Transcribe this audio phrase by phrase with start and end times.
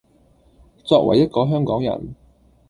[0.83, 2.15] 作為一個香港人